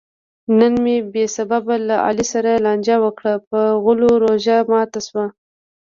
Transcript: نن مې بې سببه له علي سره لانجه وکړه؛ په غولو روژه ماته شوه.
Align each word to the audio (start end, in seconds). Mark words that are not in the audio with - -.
نن 0.57 0.73
مې 0.83 0.95
بې 1.13 1.25
سببه 1.35 1.75
له 1.89 1.95
علي 2.05 2.25
سره 2.33 2.61
لانجه 2.65 2.95
وکړه؛ 3.05 3.33
په 3.49 3.59
غولو 3.83 4.09
روژه 4.23 4.57
ماته 4.71 4.99
شوه. 5.07 5.25